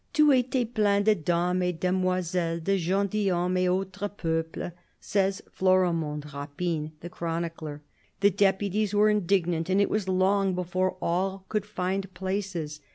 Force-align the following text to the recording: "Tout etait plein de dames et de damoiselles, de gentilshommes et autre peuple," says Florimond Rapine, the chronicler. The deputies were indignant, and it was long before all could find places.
"Tout 0.15 0.31
etait 0.33 0.65
plein 0.65 0.99
de 1.03 1.13
dames 1.13 1.61
et 1.61 1.73
de 1.73 1.77
damoiselles, 1.77 2.59
de 2.63 2.75
gentilshommes 2.75 3.55
et 3.55 3.69
autre 3.69 4.07
peuple," 4.07 4.71
says 4.99 5.43
Florimond 5.51 6.25
Rapine, 6.33 6.91
the 7.01 7.09
chronicler. 7.11 7.83
The 8.21 8.31
deputies 8.31 8.95
were 8.95 9.11
indignant, 9.11 9.69
and 9.69 9.79
it 9.79 9.91
was 9.91 10.07
long 10.09 10.55
before 10.55 10.97
all 11.03 11.45
could 11.49 11.67
find 11.67 12.11
places. 12.15 12.79